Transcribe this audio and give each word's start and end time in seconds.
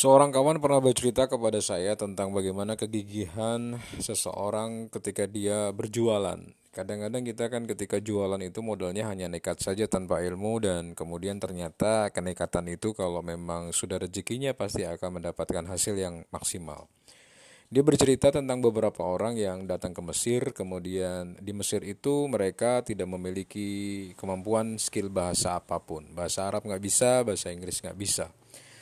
Seorang 0.00 0.32
kawan 0.32 0.64
pernah 0.64 0.80
bercerita 0.80 1.28
kepada 1.28 1.60
saya 1.60 1.92
tentang 1.92 2.32
bagaimana 2.32 2.72
kegigihan 2.72 3.76
seseorang 4.00 4.88
ketika 4.88 5.28
dia 5.28 5.76
berjualan. 5.76 6.40
Kadang-kadang 6.72 7.20
kita 7.20 7.52
kan 7.52 7.68
ketika 7.68 8.00
jualan 8.00 8.40
itu 8.40 8.64
modalnya 8.64 9.12
hanya 9.12 9.28
nekat 9.28 9.60
saja 9.60 9.84
tanpa 9.92 10.24
ilmu 10.24 10.56
dan 10.64 10.96
kemudian 10.96 11.36
ternyata 11.36 12.08
kenekatan 12.16 12.72
itu 12.72 12.96
kalau 12.96 13.20
memang 13.20 13.76
sudah 13.76 14.00
rezekinya 14.00 14.56
pasti 14.56 14.88
akan 14.88 15.20
mendapatkan 15.20 15.68
hasil 15.68 15.92
yang 15.92 16.24
maksimal. 16.32 16.88
Dia 17.68 17.84
bercerita 17.84 18.32
tentang 18.32 18.64
beberapa 18.64 19.04
orang 19.04 19.36
yang 19.36 19.68
datang 19.68 19.92
ke 19.92 20.00
Mesir, 20.00 20.56
kemudian 20.56 21.36
di 21.44 21.52
Mesir 21.52 21.84
itu 21.84 22.24
mereka 22.24 22.80
tidak 22.80 23.04
memiliki 23.04 23.68
kemampuan 24.16 24.80
skill 24.80 25.12
bahasa 25.12 25.60
apa 25.60 25.76
pun. 25.76 26.08
Bahasa 26.16 26.48
Arab 26.48 26.64
nggak 26.64 26.80
bisa, 26.80 27.20
bahasa 27.20 27.52
Inggris 27.52 27.84
nggak 27.84 28.00
bisa. 28.00 28.32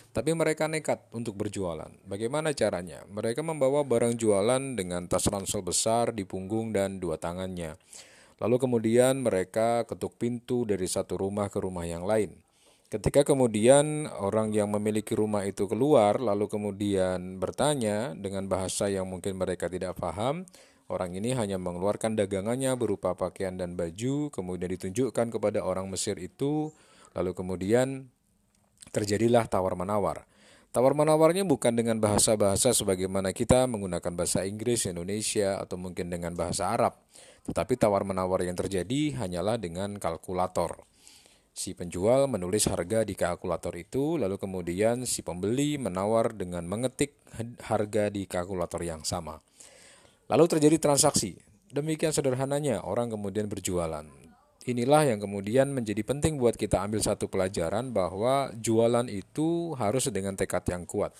Tapi 0.08 0.32
mereka 0.32 0.66
nekat 0.66 1.04
untuk 1.12 1.36
berjualan. 1.36 1.92
Bagaimana 2.08 2.56
caranya? 2.56 3.04
Mereka 3.12 3.44
membawa 3.44 3.84
barang 3.84 4.16
jualan 4.16 4.74
dengan 4.74 5.04
tas 5.06 5.28
ransel 5.28 5.60
besar 5.60 6.16
di 6.16 6.24
punggung 6.24 6.72
dan 6.72 6.96
dua 6.96 7.20
tangannya. 7.20 7.76
Lalu 8.38 8.56
kemudian 8.56 9.20
mereka 9.20 9.84
ketuk 9.84 10.16
pintu 10.16 10.62
dari 10.64 10.86
satu 10.86 11.18
rumah 11.18 11.50
ke 11.52 11.58
rumah 11.58 11.84
yang 11.84 12.06
lain. 12.06 12.38
Ketika 12.88 13.20
kemudian 13.20 14.08
orang 14.08 14.48
yang 14.56 14.72
memiliki 14.72 15.12
rumah 15.12 15.44
itu 15.44 15.68
keluar, 15.68 16.16
lalu 16.16 16.48
kemudian 16.48 17.36
bertanya 17.36 18.16
dengan 18.16 18.48
bahasa 18.48 18.88
yang 18.88 19.04
mungkin 19.04 19.36
mereka 19.36 19.68
tidak 19.68 20.00
paham, 20.00 20.48
orang 20.88 21.12
ini 21.12 21.36
hanya 21.36 21.60
mengeluarkan 21.60 22.16
dagangannya 22.16 22.72
berupa 22.80 23.12
pakaian 23.12 23.60
dan 23.60 23.77
baju, 23.77 24.32
kemudian 24.32 24.72
ditunjukkan 24.72 25.36
kepada 25.36 25.60
orang 25.60 25.84
Mesir 25.92 26.16
itu, 26.16 26.72
lalu 27.12 27.36
kemudian 27.36 28.08
terjadilah 28.91 29.47
tawar-menawar. 29.47 30.25
Tawar-menawarnya 30.69 31.48
bukan 31.48 31.72
dengan 31.72 31.97
bahasa-bahasa 31.97 32.77
sebagaimana 32.77 33.33
kita 33.33 33.64
menggunakan 33.64 34.12
bahasa 34.12 34.44
Inggris, 34.44 34.84
Indonesia, 34.84 35.56
atau 35.56 35.80
mungkin 35.80 36.12
dengan 36.12 36.36
bahasa 36.36 36.69
Arab. 36.69 37.00
Tetapi 37.48 37.80
tawar-menawar 37.80 38.44
yang 38.44 38.52
terjadi 38.52 39.17
hanyalah 39.17 39.56
dengan 39.56 39.97
kalkulator. 39.97 40.84
Si 41.56 41.72
penjual 41.75 42.28
menulis 42.30 42.69
harga 42.69 43.02
di 43.02 43.17
kalkulator 43.17 43.75
itu, 43.80 44.20
lalu 44.20 44.39
kemudian 44.39 45.08
si 45.08 45.24
pembeli 45.24 45.80
menawar 45.80 46.36
dengan 46.36 46.69
mengetik 46.69 47.17
harga 47.64 48.12
di 48.12 48.28
kalkulator 48.28 48.84
yang 48.84 49.02
sama. 49.02 49.41
Lalu 50.28 50.45
terjadi 50.47 50.77
transaksi. 50.77 51.34
Demikian 51.72 52.12
sederhananya 52.12 52.84
orang 52.84 53.08
kemudian 53.08 53.48
berjualan. 53.48 54.27
Inilah 54.69 55.08
yang 55.08 55.16
kemudian 55.16 55.72
menjadi 55.72 56.05
penting 56.05 56.36
buat 56.36 56.52
kita 56.52 56.84
ambil 56.84 57.00
satu 57.00 57.24
pelajaran 57.24 57.88
bahwa 57.88 58.52
jualan 58.52 59.08
itu 59.08 59.72
harus 59.80 60.12
dengan 60.12 60.36
tekad 60.36 60.61
yang 60.69 60.84
kuat. 60.84 61.16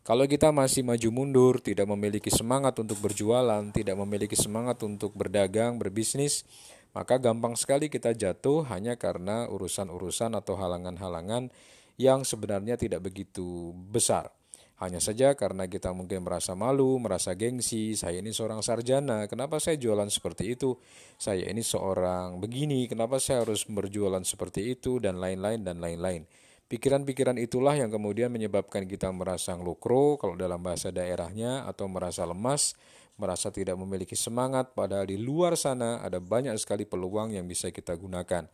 Kalau 0.00 0.24
kita 0.24 0.48
masih 0.48 0.80
maju 0.80 1.08
mundur, 1.12 1.60
tidak 1.60 1.84
memiliki 1.92 2.32
semangat 2.32 2.72
untuk 2.80 2.96
berjualan, 3.04 3.60
tidak 3.68 4.00
memiliki 4.00 4.32
semangat 4.32 4.80
untuk 4.80 5.12
berdagang, 5.12 5.76
berbisnis, 5.76 6.48
maka 6.96 7.20
gampang 7.20 7.52
sekali 7.52 7.92
kita 7.92 8.16
jatuh 8.16 8.64
hanya 8.72 8.96
karena 8.96 9.44
urusan-urusan 9.44 10.32
atau 10.32 10.56
halangan-halangan 10.56 11.52
yang 12.00 12.24
sebenarnya 12.24 12.80
tidak 12.80 13.04
begitu 13.04 13.76
besar. 13.92 14.32
Hanya 14.76 15.00
saja 15.00 15.32
karena 15.32 15.64
kita 15.64 15.96
mungkin 15.96 16.20
merasa 16.20 16.52
malu, 16.52 17.00
merasa 17.00 17.32
gengsi, 17.32 17.96
saya 17.96 18.20
ini 18.20 18.28
seorang 18.28 18.60
sarjana, 18.60 19.24
kenapa 19.24 19.56
saya 19.56 19.80
jualan 19.80 20.12
seperti 20.12 20.52
itu? 20.52 20.76
Saya 21.16 21.48
ini 21.48 21.64
seorang 21.64 22.36
begini, 22.44 22.84
kenapa 22.84 23.16
saya 23.16 23.40
harus 23.40 23.64
berjualan 23.64 24.20
seperti 24.20 24.76
itu 24.76 25.00
dan 25.00 25.16
lain-lain 25.16 25.64
dan 25.64 25.80
lain-lain. 25.80 26.28
Pikiran-pikiran 26.68 27.40
itulah 27.40 27.72
yang 27.72 27.88
kemudian 27.88 28.28
menyebabkan 28.28 28.84
kita 28.84 29.08
merasa 29.16 29.56
ngelukro 29.56 30.20
kalau 30.20 30.36
dalam 30.36 30.60
bahasa 30.60 30.92
daerahnya 30.92 31.64
atau 31.64 31.88
merasa 31.88 32.28
lemas, 32.28 32.76
merasa 33.16 33.48
tidak 33.48 33.80
memiliki 33.80 34.12
semangat 34.12 34.76
padahal 34.76 35.08
di 35.08 35.16
luar 35.16 35.56
sana 35.56 36.04
ada 36.04 36.20
banyak 36.20 36.52
sekali 36.60 36.84
peluang 36.84 37.32
yang 37.32 37.48
bisa 37.48 37.72
kita 37.72 37.96
gunakan 37.96 38.44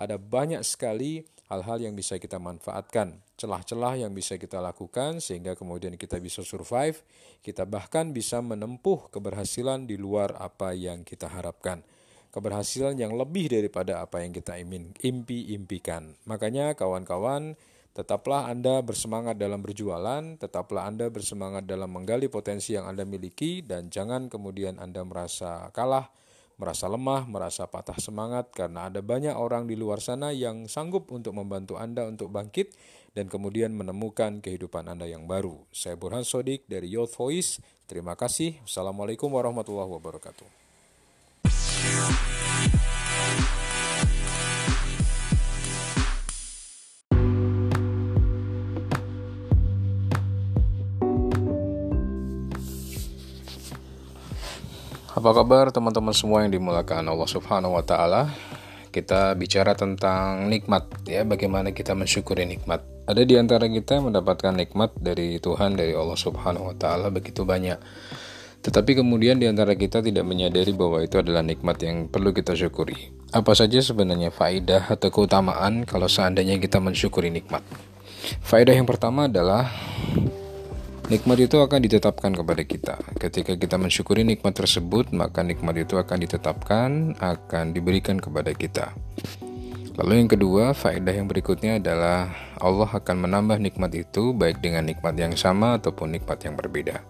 ada 0.00 0.16
banyak 0.16 0.64
sekali 0.64 1.28
hal-hal 1.52 1.82
yang 1.84 1.92
bisa 1.92 2.16
kita 2.16 2.40
manfaatkan, 2.40 3.20
celah-celah 3.36 4.00
yang 4.00 4.16
bisa 4.16 4.40
kita 4.40 4.62
lakukan 4.62 5.20
sehingga 5.20 5.52
kemudian 5.52 6.00
kita 6.00 6.16
bisa 6.16 6.40
survive, 6.40 7.04
kita 7.44 7.68
bahkan 7.68 8.16
bisa 8.16 8.40
menempuh 8.40 9.12
keberhasilan 9.12 9.84
di 9.84 10.00
luar 10.00 10.40
apa 10.40 10.72
yang 10.72 11.04
kita 11.04 11.28
harapkan. 11.28 11.84
Keberhasilan 12.30 12.94
yang 12.96 13.18
lebih 13.18 13.50
daripada 13.50 14.00
apa 14.00 14.22
yang 14.22 14.30
kita 14.30 14.54
impi-impikan. 15.02 16.14
Makanya 16.30 16.78
kawan-kawan, 16.78 17.58
tetaplah 17.90 18.46
Anda 18.46 18.86
bersemangat 18.86 19.34
dalam 19.34 19.58
berjualan, 19.66 20.38
tetaplah 20.38 20.86
Anda 20.86 21.10
bersemangat 21.10 21.66
dalam 21.66 21.90
menggali 21.90 22.30
potensi 22.30 22.78
yang 22.78 22.86
Anda 22.86 23.02
miliki 23.02 23.66
dan 23.66 23.90
jangan 23.90 24.30
kemudian 24.30 24.78
Anda 24.78 25.02
merasa 25.02 25.74
kalah 25.74 26.06
merasa 26.60 26.92
lemah, 26.92 27.24
merasa 27.24 27.64
patah 27.64 27.96
semangat 27.96 28.52
karena 28.52 28.92
ada 28.92 29.00
banyak 29.00 29.32
orang 29.32 29.64
di 29.64 29.80
luar 29.80 30.04
sana 30.04 30.28
yang 30.28 30.68
sanggup 30.68 31.08
untuk 31.08 31.32
membantu 31.32 31.80
Anda 31.80 32.04
untuk 32.04 32.28
bangkit 32.28 32.76
dan 33.16 33.32
kemudian 33.32 33.72
menemukan 33.72 34.44
kehidupan 34.44 34.84
Anda 34.84 35.08
yang 35.08 35.24
baru. 35.24 35.64
Saya 35.72 35.96
Burhan 35.96 36.28
Sodik 36.28 36.68
dari 36.68 36.92
Youth 36.92 37.16
Voice. 37.16 37.64
Terima 37.88 38.12
kasih. 38.12 38.60
Assalamualaikum 38.68 39.32
warahmatullahi 39.32 39.88
wabarakatuh. 39.88 40.69
Apa 55.20 55.36
kabar 55.36 55.68
teman-teman 55.68 56.16
semua 56.16 56.48
yang 56.48 56.56
dimulakan 56.56 57.04
Allah 57.04 57.28
Subhanahu 57.28 57.76
wa 57.76 57.84
taala? 57.84 58.32
Kita 58.88 59.36
bicara 59.36 59.76
tentang 59.76 60.48
nikmat 60.48 60.88
ya, 61.04 61.28
bagaimana 61.28 61.76
kita 61.76 61.92
mensyukuri 61.92 62.48
nikmat. 62.48 62.80
Ada 63.04 63.28
di 63.28 63.36
antara 63.36 63.68
kita 63.68 64.00
yang 64.00 64.08
mendapatkan 64.08 64.56
nikmat 64.56 64.96
dari 64.96 65.36
Tuhan 65.36 65.76
dari 65.76 65.92
Allah 65.92 66.16
Subhanahu 66.16 66.72
wa 66.72 66.76
taala 66.80 67.12
begitu 67.12 67.44
banyak. 67.44 67.76
Tetapi 68.64 69.04
kemudian 69.04 69.36
di 69.36 69.44
antara 69.44 69.76
kita 69.76 70.00
tidak 70.00 70.24
menyadari 70.24 70.72
bahwa 70.72 71.04
itu 71.04 71.20
adalah 71.20 71.44
nikmat 71.44 71.76
yang 71.84 72.08
perlu 72.08 72.32
kita 72.32 72.56
syukuri. 72.56 73.12
Apa 73.36 73.52
saja 73.52 73.76
sebenarnya 73.84 74.32
faidah 74.32 74.88
atau 74.88 75.12
keutamaan 75.12 75.84
kalau 75.84 76.08
seandainya 76.08 76.56
kita 76.56 76.80
mensyukuri 76.80 77.28
nikmat? 77.28 77.60
Faidah 78.40 78.72
yang 78.72 78.88
pertama 78.88 79.28
adalah 79.28 79.68
Nikmat 81.10 81.42
itu 81.42 81.58
akan 81.58 81.82
ditetapkan 81.82 82.30
kepada 82.30 82.62
kita. 82.62 82.94
Ketika 83.18 83.58
kita 83.58 83.74
mensyukuri 83.74 84.22
nikmat 84.22 84.54
tersebut, 84.54 85.10
maka 85.10 85.42
nikmat 85.42 85.74
itu 85.82 85.98
akan 85.98 86.22
ditetapkan, 86.22 87.18
akan 87.18 87.74
diberikan 87.74 88.22
kepada 88.22 88.54
kita. 88.54 88.94
Lalu 89.98 90.22
yang 90.22 90.30
kedua, 90.30 90.70
faedah 90.70 91.10
yang 91.10 91.26
berikutnya 91.26 91.82
adalah 91.82 92.30
Allah 92.62 92.86
akan 92.86 93.26
menambah 93.26 93.58
nikmat 93.58 93.90
itu 93.98 94.30
baik 94.30 94.62
dengan 94.62 94.86
nikmat 94.86 95.18
yang 95.18 95.34
sama 95.34 95.82
ataupun 95.82 96.14
nikmat 96.14 96.46
yang 96.46 96.54
berbeda. 96.54 97.02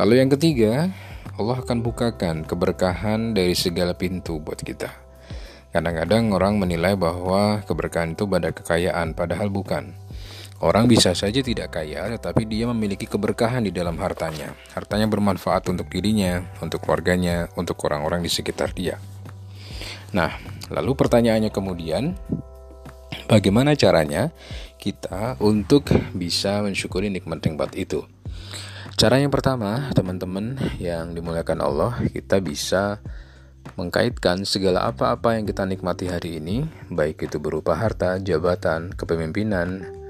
Lalu 0.00 0.24
yang 0.24 0.32
ketiga, 0.32 0.88
Allah 1.36 1.60
akan 1.60 1.84
bukakan 1.84 2.48
keberkahan 2.48 3.36
dari 3.36 3.52
segala 3.52 3.92
pintu 3.92 4.40
buat 4.40 4.64
kita. 4.64 4.88
Kadang-kadang 5.76 6.32
orang 6.32 6.56
menilai 6.56 6.96
bahwa 6.96 7.60
keberkahan 7.68 8.16
itu 8.16 8.24
pada 8.24 8.48
kekayaan, 8.48 9.12
padahal 9.12 9.52
bukan. 9.52 9.92
Orang 10.64 10.88
bisa 10.88 11.12
saja 11.12 11.44
tidak 11.44 11.76
kaya, 11.76 12.08
tetapi 12.16 12.48
dia 12.48 12.64
memiliki 12.64 13.04
keberkahan 13.04 13.68
di 13.68 13.68
dalam 13.68 14.00
hartanya. 14.00 14.56
Hartanya 14.72 15.04
bermanfaat 15.12 15.68
untuk 15.68 15.92
dirinya, 15.92 16.40
untuk 16.64 16.80
keluarganya, 16.80 17.52
untuk 17.52 17.76
orang-orang 17.84 18.24
di 18.24 18.32
sekitar 18.32 18.72
dia. 18.72 18.96
Nah, 20.16 20.32
lalu 20.72 20.96
pertanyaannya 20.96 21.52
kemudian, 21.52 22.16
bagaimana 23.28 23.76
caranya 23.76 24.32
kita 24.80 25.36
untuk 25.44 25.92
bisa 26.16 26.64
mensyukuri 26.64 27.12
nikmat-nikmat 27.12 27.76
itu? 27.76 28.08
Cara 28.96 29.20
yang 29.20 29.28
pertama, 29.28 29.92
teman-teman 29.92 30.56
yang 30.80 31.12
dimuliakan 31.12 31.60
Allah, 31.60 31.92
kita 32.08 32.40
bisa 32.40 33.04
mengkaitkan 33.76 34.48
segala 34.48 34.88
apa-apa 34.88 35.36
yang 35.36 35.44
kita 35.44 35.68
nikmati 35.68 36.08
hari 36.08 36.40
ini, 36.40 36.64
baik 36.88 37.28
itu 37.28 37.36
berupa 37.36 37.76
harta, 37.76 38.16
jabatan, 38.16 38.96
kepemimpinan, 38.96 40.03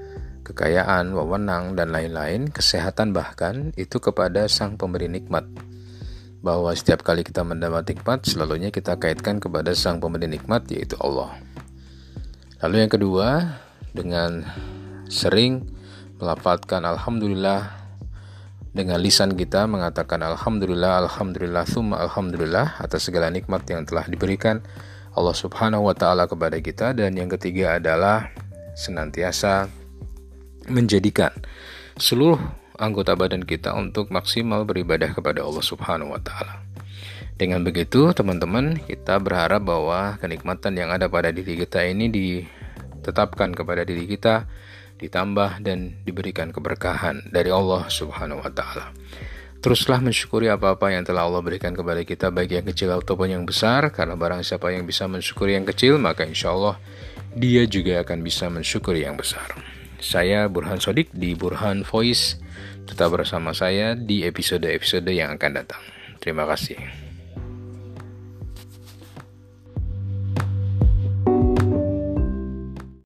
kekayaan, 0.45 1.11
wewenang, 1.17 1.73
dan 1.73 1.89
lain-lain, 1.89 2.53
kesehatan 2.53 3.11
bahkan, 3.11 3.73
itu 3.75 3.97
kepada 3.97 4.45
sang 4.45 4.77
pemberi 4.77 5.09
nikmat. 5.09 5.49
Bahwa 6.45 6.69
setiap 6.77 7.01
kali 7.01 7.25
kita 7.25 7.41
mendapat 7.41 7.89
nikmat, 7.89 8.29
selalunya 8.29 8.69
kita 8.69 9.01
kaitkan 9.01 9.41
kepada 9.41 9.73
sang 9.73 9.97
pemberi 9.97 10.29
nikmat, 10.29 10.69
yaitu 10.69 10.93
Allah. 11.01 11.33
Lalu 12.61 12.85
yang 12.85 12.91
kedua, 12.93 13.27
dengan 13.91 14.45
sering 15.09 15.65
melafalkan 16.21 16.85
Alhamdulillah 16.85 17.85
dengan 18.75 18.99
lisan 18.99 19.39
kita 19.39 19.71
mengatakan 19.71 20.19
Alhamdulillah, 20.19 21.07
Alhamdulillah, 21.07 21.63
Thumma 21.63 21.95
Alhamdulillah 22.03 22.75
atas 22.83 23.07
segala 23.07 23.31
nikmat 23.31 23.63
yang 23.71 23.87
telah 23.87 24.03
diberikan 24.03 24.59
Allah 25.15 25.31
Subhanahu 25.31 25.87
wa 25.87 25.95
Ta'ala 25.95 26.27
kepada 26.27 26.59
kita, 26.59 26.91
dan 26.91 27.15
yang 27.15 27.31
ketiga 27.31 27.79
adalah 27.79 28.35
senantiasa 28.75 29.71
menjadikan 30.67 31.31
seluruh 31.95 32.39
anggota 32.75 33.15
badan 33.15 33.43
kita 33.43 33.71
untuk 33.73 34.11
maksimal 34.11 34.67
beribadah 34.67 35.15
kepada 35.15 35.43
Allah 35.43 35.63
Subhanahu 35.63 36.11
wa 36.11 36.21
taala. 36.21 36.63
Dengan 37.35 37.67
begitu, 37.67 38.15
teman-teman, 38.15 38.79
kita 38.79 39.19
berharap 39.19 39.59
bahwa 39.67 40.15
kenikmatan 40.23 40.79
yang 40.79 40.89
ada 40.95 41.11
pada 41.11 41.35
diri 41.35 41.59
kita 41.59 41.83
ini 41.83 42.07
ditetapkan 42.07 43.51
kepada 43.51 43.83
diri 43.83 44.07
kita, 44.07 44.47
ditambah 45.03 45.59
dan 45.59 45.99
diberikan 46.07 46.55
keberkahan 46.55 47.27
dari 47.27 47.51
Allah 47.51 47.91
Subhanahu 47.91 48.39
wa 48.39 48.51
taala. 48.51 48.95
Teruslah 49.59 49.97
mensyukuri 49.97 50.47
apa-apa 50.47 50.93
yang 50.93 51.03
telah 51.03 51.25
Allah 51.25 51.41
berikan 51.41 51.73
kepada 51.73 52.05
kita 52.05 52.29
baik 52.29 52.53
yang 52.53 52.65
kecil 52.69 52.93
ataupun 53.01 53.33
yang 53.33 53.43
besar 53.49 53.89
karena 53.89 54.13
barang 54.13 54.45
siapa 54.45 54.69
yang 54.69 54.85
bisa 54.85 55.09
mensyukuri 55.09 55.57
yang 55.57 55.65
kecil 55.65 55.97
maka 55.97 56.21
insya 56.21 56.53
Allah 56.53 56.77
dia 57.33 57.65
juga 57.65 58.05
akan 58.05 58.21
bisa 58.21 58.45
mensyukuri 58.47 59.03
yang 59.03 59.17
besar. 59.17 59.57
Saya 60.01 60.47
Burhan 60.51 60.81
Sodik 60.81 61.13
di 61.13 61.37
Burhan 61.37 61.85
Voice. 61.85 62.39
Tetap 62.85 63.13
bersama 63.13 63.55
saya 63.55 63.97
di 63.97 64.25
episode-episode 64.27 65.09
yang 65.09 65.35
akan 65.35 65.51
datang. 65.63 65.81
Terima 66.21 66.45
kasih. 66.45 67.04